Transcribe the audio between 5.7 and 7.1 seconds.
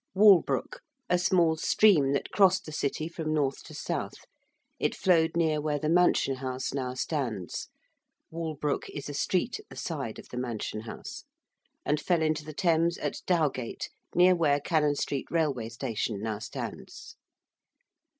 the Mansion House now